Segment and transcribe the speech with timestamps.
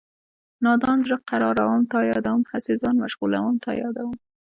[0.63, 4.11] نادان زړه قراروم تا یادوم هسې ځان مشغولوم تا یادوم